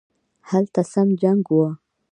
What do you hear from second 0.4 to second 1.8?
هلته سم جنګ وو